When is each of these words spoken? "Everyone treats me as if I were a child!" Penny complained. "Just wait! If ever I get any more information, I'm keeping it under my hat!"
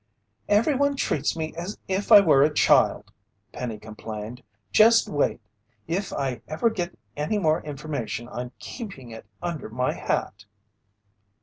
"Everyone 0.49 0.95
treats 0.95 1.35
me 1.37 1.53
as 1.55 1.77
if 1.87 2.11
I 2.11 2.21
were 2.21 2.41
a 2.41 2.51
child!" 2.51 3.11
Penny 3.51 3.77
complained. 3.77 4.41
"Just 4.71 5.07
wait! 5.07 5.39
If 5.87 6.11
ever 6.11 6.69
I 6.71 6.73
get 6.73 6.97
any 7.15 7.37
more 7.37 7.61
information, 7.61 8.27
I'm 8.29 8.51
keeping 8.57 9.11
it 9.11 9.27
under 9.43 9.69
my 9.69 9.93
hat!" 9.93 10.45